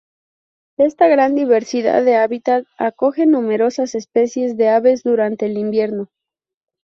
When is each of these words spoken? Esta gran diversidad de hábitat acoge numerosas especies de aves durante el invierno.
Esta 0.79 1.07
gran 1.07 1.35
diversidad 1.35 2.03
de 2.03 2.15
hábitat 2.15 2.65
acoge 2.79 3.27
numerosas 3.27 3.93
especies 3.93 4.57
de 4.57 4.67
aves 4.69 5.03
durante 5.03 5.45
el 5.45 5.59
invierno. 5.59 6.09